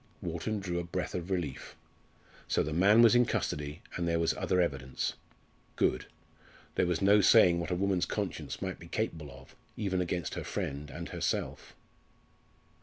[0.19, 1.75] Wharton drew a breath of relief.
[2.47, 5.13] So the man was in custody, and there was other evidence.
[5.75, 6.07] Good!
[6.73, 10.43] There was no saying what a woman's conscience might be capable of, even against her
[10.43, 11.75] friends and herself.